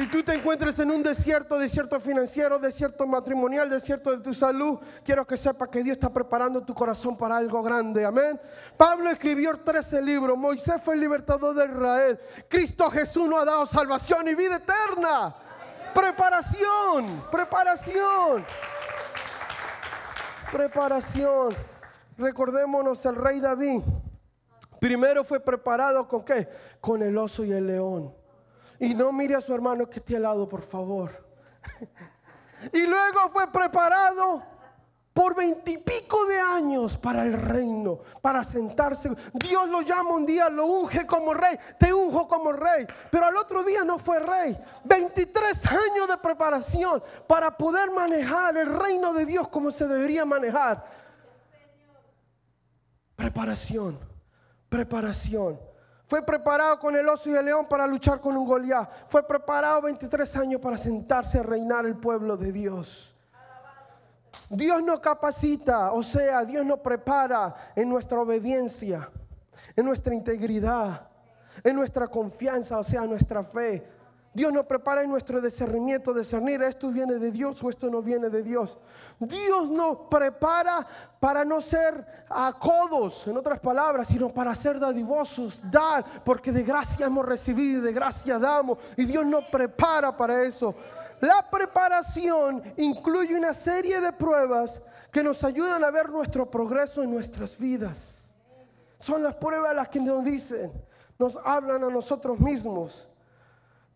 [0.00, 4.78] Si tú te encuentres en un desierto, desierto financiero, desierto matrimonial, desierto de tu salud,
[5.04, 8.06] quiero que sepas que Dios está preparando tu corazón para algo grande.
[8.06, 8.40] Amén.
[8.78, 10.38] Pablo escribió 13 libros.
[10.38, 12.18] Moisés fue el libertador de Israel.
[12.48, 15.36] Cristo Jesús nos ha dado salvación y vida eterna.
[15.92, 18.46] Preparación, preparación.
[20.50, 21.54] Preparación.
[22.16, 23.82] Recordémonos el rey David.
[24.80, 26.48] Primero fue preparado con qué?
[26.80, 28.19] Con el oso y el león.
[28.80, 31.10] Y no mire a su hermano que esté al lado, por favor.
[32.72, 34.42] y luego fue preparado
[35.12, 39.10] por veintipico de años para el reino, para sentarse.
[39.34, 42.86] Dios lo llama un día, lo unge como rey, te unjo como rey.
[43.10, 44.58] Pero al otro día no fue rey.
[44.84, 50.86] 23 años de preparación para poder manejar el reino de Dios como se debería manejar.
[53.14, 53.98] Preparación,
[54.70, 55.69] preparación.
[56.10, 58.90] Fue preparado con el oso y el león para luchar con un Goliat.
[59.08, 63.14] Fue preparado 23 años para sentarse a reinar el pueblo de Dios.
[64.48, 69.08] Dios nos capacita, o sea, Dios nos prepara en nuestra obediencia,
[69.76, 71.08] en nuestra integridad,
[71.62, 73.99] en nuestra confianza, o sea, nuestra fe.
[74.32, 78.28] Dios nos prepara en nuestro discernimiento, discernir esto viene de Dios o esto no viene
[78.28, 78.78] de Dios.
[79.18, 80.86] Dios nos prepara
[81.18, 86.62] para no ser a codos, en otras palabras, sino para ser dadivosos, dar, porque de
[86.62, 88.78] gracia hemos recibido y de gracia damos.
[88.96, 90.76] Y Dios nos prepara para eso.
[91.20, 97.10] La preparación incluye una serie de pruebas que nos ayudan a ver nuestro progreso en
[97.10, 98.30] nuestras vidas.
[99.00, 100.72] Son las pruebas las que nos dicen,
[101.18, 103.09] nos hablan a nosotros mismos.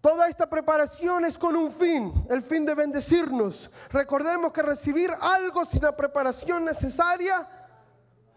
[0.05, 3.71] Toda esta preparación es con un fin, el fin de bendecirnos.
[3.89, 7.49] Recordemos que recibir algo sin la preparación necesaria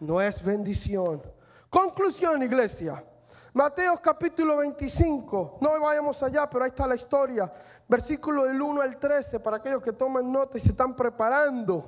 [0.00, 1.20] no es bendición.
[1.68, 3.04] Conclusión, iglesia.
[3.52, 5.58] Mateo capítulo 25.
[5.60, 7.52] No vayamos allá, pero ahí está la historia.
[7.86, 11.84] Versículo del 1 al 13 para aquellos que toman nota y se están preparando.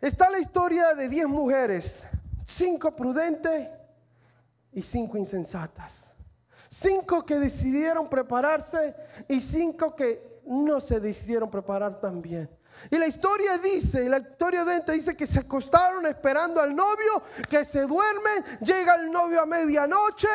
[0.00, 2.06] Está la historia de 10 mujeres,
[2.46, 3.68] 5 prudentes
[4.72, 6.11] y 5 insensatas.
[6.74, 8.94] Cinco que decidieron prepararse
[9.28, 12.48] y cinco que no se decidieron preparar también.
[12.90, 16.74] Y la historia dice, y la historia de ente dice que se acostaron esperando al
[16.74, 20.28] novio, que se duermen, llega el novio a medianoche,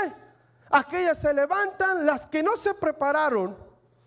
[0.70, 3.58] aquellas se levantan, las que no se prepararon,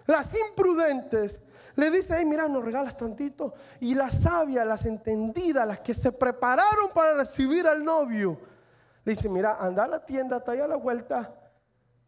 [0.06, 1.40] las imprudentes,
[1.74, 3.54] le dice, hey, mira, nos regalas tantito.
[3.80, 8.38] Y las sabias, las entendidas, las que se prepararon para recibir al novio,
[9.04, 11.34] le dice, mira, anda a la tienda, está ahí a la vuelta,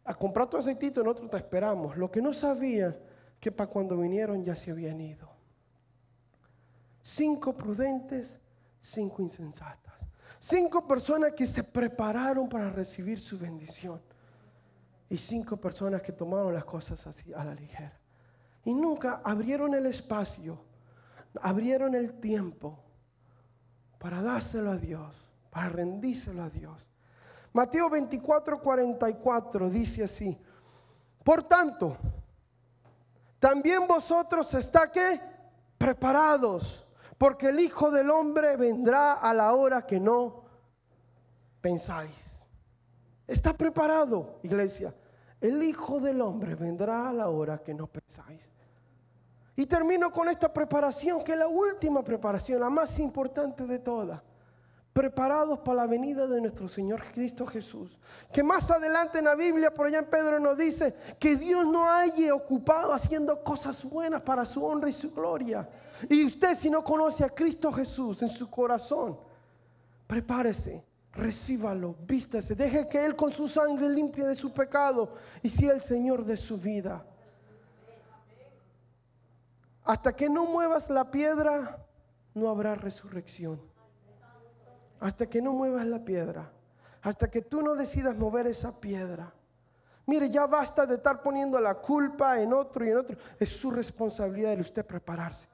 [0.05, 1.95] a comprar tu aceitito, nosotros te esperamos.
[1.97, 2.95] Lo que no sabían
[3.39, 5.29] que para cuando vinieron ya se habían ido.
[7.01, 8.39] Cinco prudentes,
[8.81, 9.93] cinco insensatas.
[10.39, 14.01] Cinco personas que se prepararon para recibir su bendición.
[15.09, 17.97] Y cinco personas que tomaron las cosas así a la ligera.
[18.65, 20.57] Y nunca abrieron el espacio,
[21.41, 22.79] abrieron el tiempo
[23.99, 25.15] para dárselo a Dios,
[25.49, 26.85] para rendírselo a Dios.
[27.53, 30.37] Mateo 24, 44 dice así.
[31.23, 31.95] Por tanto,
[33.39, 35.19] también vosotros está que
[35.77, 36.85] preparados,
[37.17, 40.45] porque el Hijo del Hombre vendrá a la hora que no
[41.61, 42.41] pensáis.
[43.27, 44.93] Está preparado, iglesia.
[45.39, 48.49] El Hijo del Hombre vendrá a la hora que no pensáis.
[49.55, 54.19] Y termino con esta preparación, que es la última preparación, la más importante de todas
[54.93, 57.97] preparados para la venida de nuestro Señor Cristo Jesús.
[58.31, 61.89] Que más adelante en la Biblia, por allá en Pedro nos dice que Dios no
[61.89, 65.67] haya ocupado haciendo cosas buenas para su honra y su gloria.
[66.07, 69.17] Y usted si no conoce a Cristo Jesús en su corazón,
[70.05, 75.73] prepárese, recíbalo, vístase, deje que Él con su sangre limpie de su pecado y sea
[75.73, 77.03] el Señor de su vida.
[79.83, 81.83] Hasta que no muevas la piedra,
[82.35, 83.72] no habrá resurrección.
[85.03, 86.49] Hasta que no muevas la piedra,
[87.01, 89.33] hasta que tú no decidas mover esa piedra.
[90.05, 93.17] Mire, ya basta de estar poniendo la culpa en otro y en otro.
[93.37, 95.47] Es su responsabilidad de usted prepararse.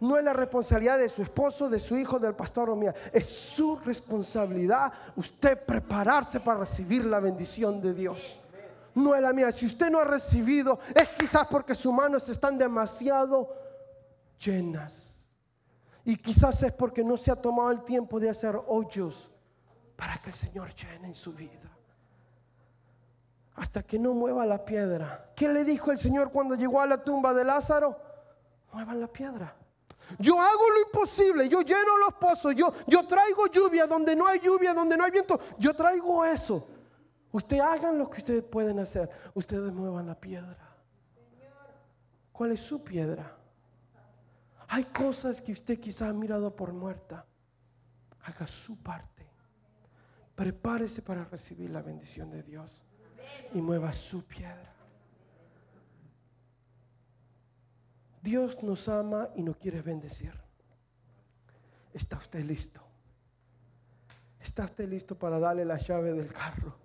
[0.00, 2.94] No es la responsabilidad de su esposo, de su hijo, del pastor o mía.
[3.12, 8.40] Es su responsabilidad usted prepararse para recibir la bendición de Dios.
[8.94, 9.52] No es la mía.
[9.52, 13.54] Si usted no ha recibido, es quizás porque sus manos están demasiado
[14.38, 15.11] llenas.
[16.04, 19.30] Y quizás es porque no se ha tomado el tiempo de hacer hoyos
[19.96, 21.70] para que el Señor llene en su vida.
[23.54, 25.30] Hasta que no mueva la piedra.
[25.36, 27.96] ¿Qué le dijo el Señor cuando llegó a la tumba de Lázaro?
[28.72, 29.54] Muevan la piedra.
[30.18, 34.40] Yo hago lo imposible, yo lleno los pozos, yo, yo traigo lluvia donde no hay
[34.40, 35.38] lluvia, donde no hay viento.
[35.58, 36.66] Yo traigo eso.
[37.30, 39.08] Ustedes hagan lo que ustedes pueden hacer.
[39.34, 40.58] Ustedes muevan la piedra.
[42.32, 43.36] ¿Cuál es su piedra?
[44.74, 47.26] Hay cosas que usted quizá ha mirado por muerta.
[48.22, 49.26] Haga su parte.
[50.34, 52.82] Prepárese para recibir la bendición de Dios
[53.52, 54.72] y mueva su piedra.
[58.22, 60.32] Dios nos ama y nos quiere bendecir.
[61.92, 62.80] ¿Está usted listo?
[64.40, 66.78] ¿Está usted listo para darle la llave del carro?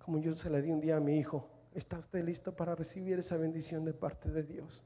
[0.00, 1.48] Como yo se la di un día a mi hijo.
[1.72, 4.82] ¿Está usted listo para recibir esa bendición de parte de Dios?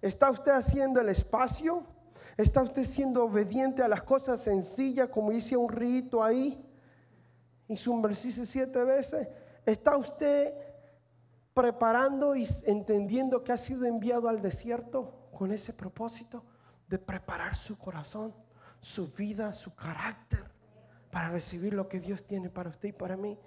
[0.00, 1.86] ¿Está usted haciendo el espacio?
[2.36, 6.62] ¿Está usted siendo obediente a las cosas sencillas como hice un rito ahí?
[7.68, 9.26] Y sumergirse siete veces.
[9.64, 10.54] ¿Está usted
[11.54, 16.44] preparando y entendiendo que ha sido enviado al desierto con ese propósito
[16.86, 18.34] de preparar su corazón,
[18.80, 20.44] su vida, su carácter
[21.10, 23.38] para recibir lo que Dios tiene para usted y para mí?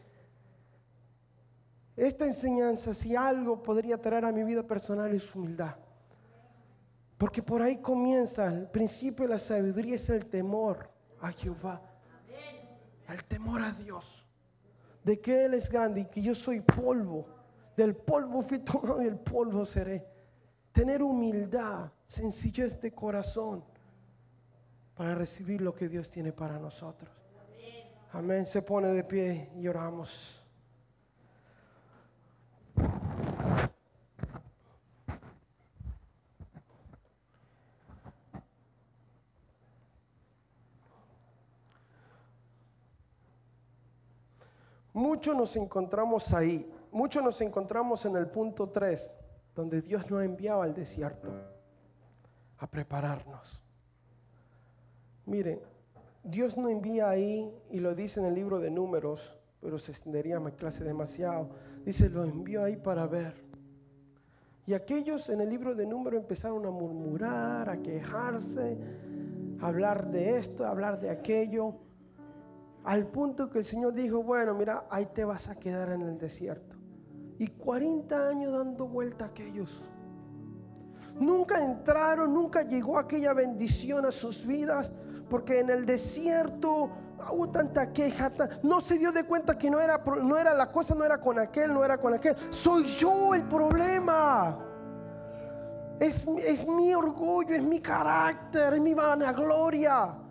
[1.96, 5.76] Esta enseñanza, si algo podría traer a mi vida personal, es humildad.
[7.20, 11.82] Porque por ahí comienza el principio de la sabiduría, es el temor a Jehová.
[13.10, 14.26] El temor a Dios.
[15.04, 17.28] De que Él es grande y que yo soy polvo.
[17.76, 20.08] Del polvo fui tomado y el polvo seré.
[20.72, 23.66] Tener humildad, sencillez de corazón
[24.96, 27.12] para recibir lo que Dios tiene para nosotros.
[28.14, 28.48] Amén.
[28.48, 30.39] Se pone de pie y oramos.
[45.20, 49.14] Muchos nos encontramos ahí, muchos nos encontramos en el punto 3,
[49.54, 51.28] donde Dios nos enviaba al desierto
[52.58, 53.60] a prepararnos.
[55.26, 55.60] Miren,
[56.24, 60.40] Dios no envía ahí, y lo dice en el libro de números, pero se extendería
[60.40, 61.50] mi clase demasiado.
[61.84, 63.44] Dice, lo envió ahí para ver.
[64.68, 68.78] Y aquellos en el libro de números empezaron a murmurar, a quejarse,
[69.60, 71.76] a hablar de esto, a hablar de aquello.
[72.84, 76.18] Al punto que el Señor dijo, bueno, mira, ahí te vas a quedar en el
[76.18, 76.78] desierto.
[77.38, 79.84] Y 40 años dando vuelta a aquellos.
[81.20, 84.92] Nunca entraron, nunca llegó aquella bendición a sus vidas,
[85.30, 86.90] porque en el desierto
[87.32, 88.32] hubo tanta queja,
[88.64, 91.38] no se dio de cuenta que no era, no era la cosa, no era con
[91.38, 92.36] aquel, no era con aquel.
[92.50, 94.58] Soy yo el problema.
[96.00, 100.29] Es, es mi orgullo, es mi carácter, es mi vanagloria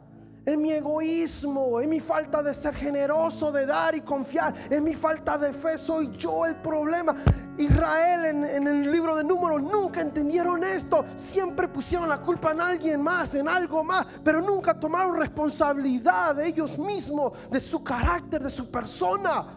[0.48, 4.94] es mi egoísmo, es mi falta de ser generoso, de dar y confiar, es mi
[4.94, 7.14] falta de fe, soy yo el problema.
[7.58, 13.02] Israel en, el libro de números nunca entendieron esto, siempre pusieron la culpa en alguien
[13.02, 18.50] más, en algo más, pero nunca tomaron responsabilidad de ellos mismos, de su carácter, de
[18.50, 19.54] su persona.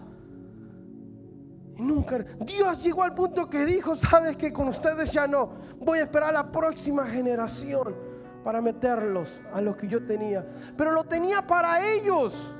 [1.77, 6.03] Nunca, Dios llegó al punto que dijo, sabes que con ustedes ya no, voy a
[6.03, 8.10] esperar a la próxima generación
[8.43, 10.45] para meterlos a lo que yo tenía.
[10.77, 12.53] Pero lo tenía para ellos.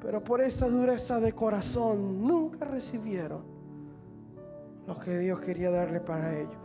[0.00, 3.42] Pero por esa dureza de corazón nunca recibieron
[4.86, 6.56] lo que Dios quería darle para ellos.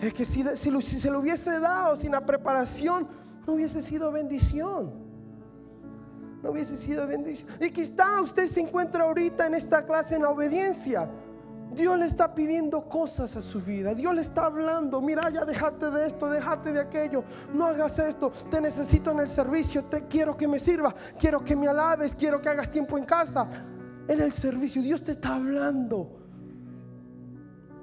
[0.00, 3.08] Es que si, se lo hubiese dado sin la preparación,
[3.46, 4.92] no hubiese sido bendición.
[6.42, 7.48] No hubiese sido bendición.
[7.60, 11.08] Y está usted se encuentra ahorita en esta clase en la obediencia.
[11.74, 13.94] Dios le está pidiendo cosas a su vida.
[13.94, 15.00] Dios le está hablando.
[15.00, 17.24] Mira, ya déjate de esto, déjate de aquello.
[17.54, 18.30] No hagas esto.
[18.50, 19.84] Te necesito en el servicio.
[19.84, 20.94] Te quiero que me sirvas.
[21.18, 22.14] Quiero que me alabes.
[22.14, 23.48] Quiero que hagas tiempo en casa.
[24.06, 24.82] En el servicio.
[24.82, 26.18] Dios te está hablando.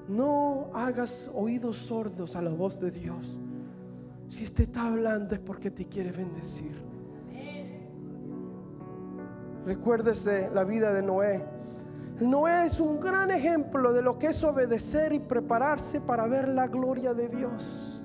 [0.08, 3.38] No hagas oídos sordos a la voz de Dios.
[4.30, 6.90] Si te está hablando es porque te quiere bendecir.
[9.66, 11.59] Recuérdese la vida de Noé.
[12.20, 16.67] Noé es un gran ejemplo de lo que es obedecer y prepararse para ver la
[16.67, 18.01] gloria de Dios.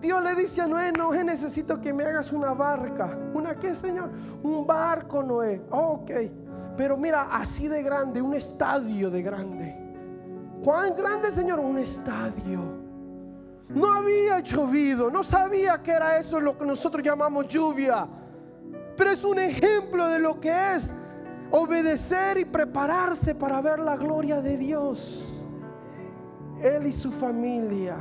[0.00, 3.18] Dios le dice a Noé, Noé, necesito que me hagas una barca.
[3.34, 4.10] ¿Una qué, Señor?
[4.42, 5.62] Un barco, Noé.
[5.70, 6.10] Oh, ok.
[6.76, 9.76] Pero mira, así de grande, un estadio de grande.
[10.64, 11.58] ¿Cuán grande, Señor?
[11.58, 12.60] Un estadio.
[13.68, 18.08] No había llovido, no sabía que era eso lo que nosotros llamamos lluvia.
[18.96, 20.94] Pero es un ejemplo de lo que es
[21.50, 25.24] obedecer y prepararse para ver la gloria de Dios.
[26.60, 27.96] Él y su familia.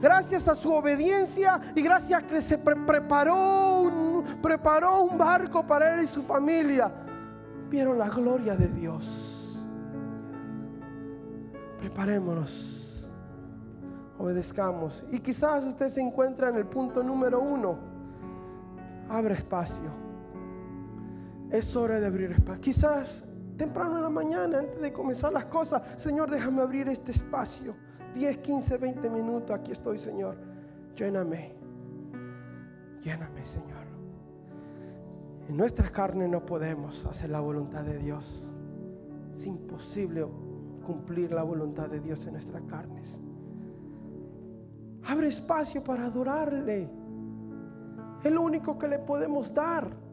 [0.00, 5.94] Gracias a su obediencia y gracias a que se preparó, un, preparó un barco para
[5.94, 6.92] él y su familia,
[7.70, 9.64] vieron la gloria de Dios.
[11.78, 13.06] Preparémonos,
[14.18, 15.02] obedezcamos.
[15.10, 17.78] Y quizás usted se encuentra en el punto número uno.
[19.08, 20.05] Abre espacio
[21.50, 22.60] es hora de abrir espacio.
[22.60, 23.24] Quizás
[23.56, 27.74] temprano en la mañana, antes de comenzar las cosas, Señor, déjame abrir este espacio.
[28.14, 30.36] 10, 15, 20 minutos, aquí estoy, Señor.
[30.94, 31.54] Lléname.
[33.02, 33.86] Lléname, Señor.
[35.48, 38.48] En nuestras carnes no podemos hacer la voluntad de Dios.
[39.34, 40.26] Es imposible
[40.84, 43.20] cumplir la voluntad de Dios en nuestras carnes.
[45.04, 46.90] Abre espacio para adorarle.
[48.24, 50.05] Es lo único que le podemos dar.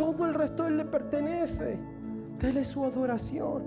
[0.00, 1.78] Todo el resto Él le pertenece.
[2.38, 3.64] Dele su adoración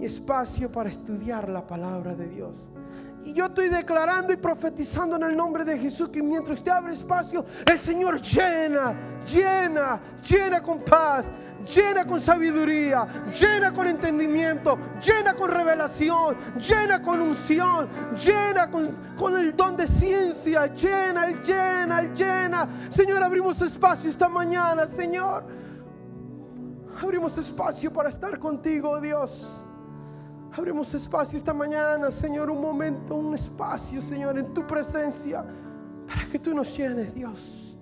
[0.00, 2.66] y espacio para estudiar la palabra de Dios.
[3.24, 6.94] Y yo estoy declarando y profetizando en el nombre de Jesús que mientras usted abre
[6.94, 8.94] espacio, el Señor llena,
[9.24, 11.26] llena, llena con paz,
[11.64, 19.56] llena con sabiduría, llena con entendimiento, llena con revelación, llena con unción, llena con, el
[19.56, 22.68] don de ciencia, llena, llena, llena.
[22.88, 25.44] Señor, abrimos espacio esta mañana, Señor.
[27.00, 29.61] Abrimos espacio para estar contigo, Dios.
[30.56, 35.44] Abrimos espacio esta mañana, Señor, un momento, un espacio, Señor, en tu presencia,
[36.06, 37.78] para que tú nos llenes, Dios.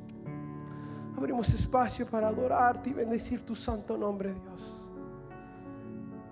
[1.16, 4.80] Abrimos espacio para adorarte y bendecir tu santo nombre, Dios.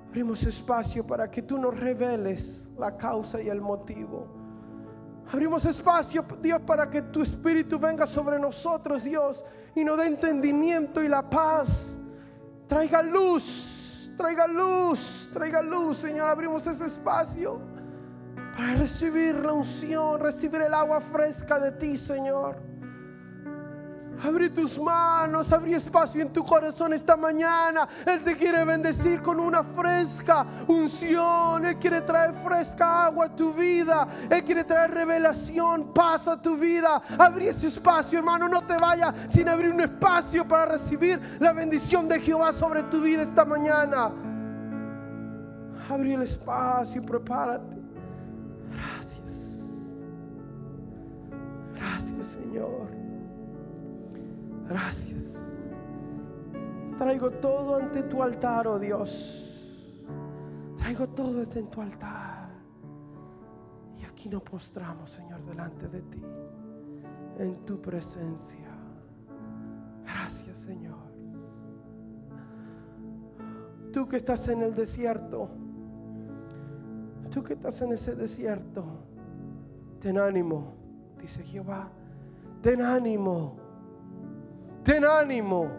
[0.08, 4.28] Abrimos espacio para que tú nos reveles la causa y el motivo.
[5.30, 11.02] Abrimos espacio, Dios, para que tu espíritu venga sobre nosotros, Dios, y nos dé entendimiento
[11.02, 11.68] y la paz.
[12.66, 13.77] Traiga luz,
[14.18, 16.28] traiga luz, traiga luz, Señor.
[16.28, 17.60] Abrimos ese espacio
[18.56, 22.67] para recibir la unción, recibir el agua fresca de ti, Señor.
[24.22, 27.88] Abrí tus manos, abrí espacio en tu corazón esta mañana.
[28.04, 31.64] Él te quiere bendecir con una fresca unción.
[31.64, 34.08] Él quiere traer fresca agua a tu vida.
[34.28, 37.00] Él quiere traer revelación, paz a tu vida.
[37.16, 38.48] Abrí ese espacio, hermano.
[38.48, 43.00] No te vayas sin abrir un espacio para recibir la bendición de Jehová sobre tu
[43.00, 44.10] vida esta mañana.
[45.88, 47.76] Abrí el espacio, prepárate.
[48.74, 49.38] Gracias.
[51.76, 52.97] Gracias, Señor.
[54.68, 55.34] Gracias.
[56.98, 59.44] Traigo todo ante tu altar, oh Dios.
[60.76, 62.50] Traigo todo ante tu altar.
[63.96, 66.22] Y aquí nos postramos, Señor, delante de ti,
[67.38, 68.68] en tu presencia.
[70.04, 71.08] Gracias, Señor.
[73.92, 75.48] Tú que estás en el desierto,
[77.30, 78.84] tú que estás en ese desierto,
[80.00, 80.74] ten ánimo,
[81.20, 81.90] dice Jehová,
[82.60, 83.57] ten ánimo
[84.88, 85.70] Ten ánimo,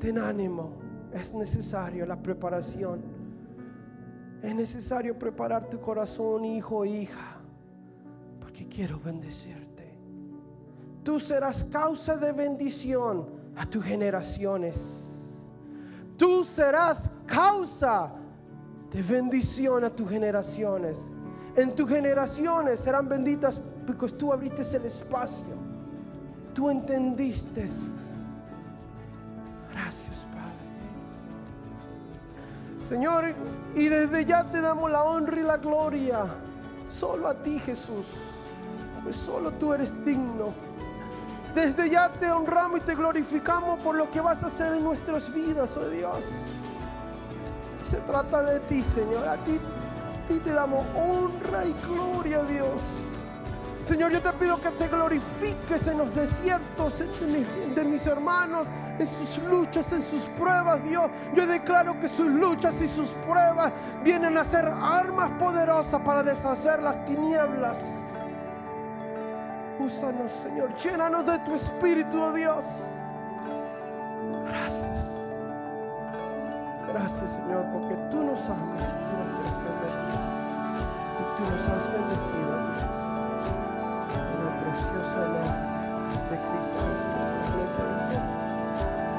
[0.00, 0.72] ten ánimo.
[1.12, 3.02] Es necesario la preparación.
[4.42, 7.36] Es necesario preparar tu corazón, hijo hija,
[8.40, 9.92] porque quiero bendecirte.
[11.02, 13.26] Tú serás causa de bendición
[13.56, 15.30] a tus generaciones.
[16.16, 18.10] Tú serás causa
[18.90, 20.98] de bendición a tus generaciones.
[21.54, 25.61] En tus generaciones serán benditas porque tú abriste el espacio
[26.54, 27.68] tú entendiste.
[29.72, 30.52] Gracias, Padre.
[32.88, 33.34] Señor,
[33.74, 36.26] y desde ya te damos la honra y la gloria.
[36.88, 38.06] Solo a ti, Jesús.
[39.02, 40.52] Pues solo tú eres digno.
[41.54, 45.32] Desde ya te honramos y te glorificamos por lo que vas a hacer en nuestras
[45.32, 46.24] vidas, oh Dios.
[47.90, 49.28] Se trata de ti, Señor.
[49.28, 52.80] A ti, a ti te damos honra y gloria, Dios.
[53.86, 58.68] Señor, yo te pido que te glorifiques en los desiertos de mis, hermanos,
[58.98, 61.10] en sus luchas, en sus pruebas, Dios.
[61.34, 63.72] Yo declaro que sus luchas y sus pruebas
[64.04, 67.80] vienen a ser armas poderosas para deshacer las tinieblas.
[69.80, 70.74] Úsanos, Señor.
[70.76, 72.64] Llénanos de tu espíritu, oh Dios.
[74.46, 75.10] Gracias.
[76.88, 80.20] Gracias, Señor, porque tú nos amas tú nos quieres bendecir.
[81.18, 83.01] Y tú nos has bendecido, Dios
[84.72, 85.44] preciosa la
[86.30, 87.12] de Cristo Jesús.
[87.38, 88.16] La iglesia dice,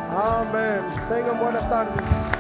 [0.10, 0.82] amén.
[1.10, 2.33] Tengan buenas tardes.